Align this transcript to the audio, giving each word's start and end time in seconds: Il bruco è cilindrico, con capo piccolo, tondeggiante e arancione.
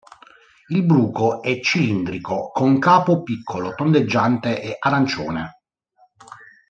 Il 0.69 0.83
bruco 0.83 1.43
è 1.43 1.59
cilindrico, 1.61 2.49
con 2.49 2.79
capo 2.79 3.21
piccolo, 3.21 3.75
tondeggiante 3.75 4.59
e 4.59 4.75
arancione. 4.79 5.59